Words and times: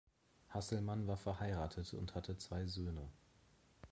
Hasselmann 0.49 1.05
war 1.05 1.15
verheiratet 1.15 1.93
und 1.93 2.15
hatte 2.15 2.35
zwei 2.35 2.65
Söhne. 2.65 3.07